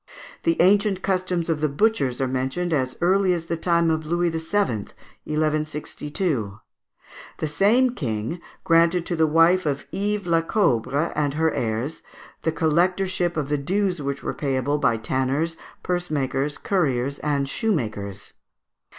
[0.41, 4.29] The ancient customs of the butchers are mentioned as early as the time of Louis
[4.31, 4.39] VII.,
[5.27, 6.59] 1162.
[7.37, 12.01] The same king granted to the wife of Ives Laccobre and her heirs
[12.41, 18.33] the collectorship of the dues which were payable by tanners, purse makers, curriers, and shoemakers.